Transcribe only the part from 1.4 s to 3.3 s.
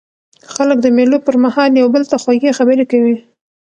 مهال یو بل ته خوږې خبري کوي.